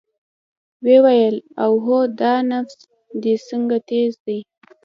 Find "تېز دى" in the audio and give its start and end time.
3.89-4.39